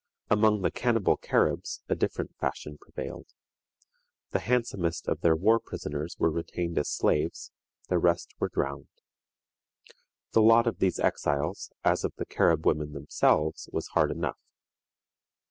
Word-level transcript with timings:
Among 0.31 0.63
the 0.63 0.71
cannibal 0.71 1.15
Caribs 1.15 1.83
a 1.87 1.93
different 1.93 2.35
fashion 2.39 2.79
prevailed. 2.81 3.27
The 4.31 4.39
handsomest 4.39 5.07
of 5.07 5.21
their 5.21 5.35
war 5.35 5.59
prisoners 5.59 6.15
were 6.17 6.31
retained 6.31 6.79
as 6.79 6.89
slaves, 6.89 7.51
the 7.87 7.99
rest 7.99 8.33
were 8.39 8.49
drowned. 8.49 8.87
The 10.31 10.41
lot 10.41 10.65
of 10.65 10.79
these 10.79 10.99
exiles, 10.99 11.69
as 11.83 12.03
of 12.03 12.15
the 12.15 12.25
Carib 12.25 12.65
women 12.65 12.93
themselves, 12.93 13.69
was 13.71 13.89
hard 13.89 14.09
enough. 14.09 14.39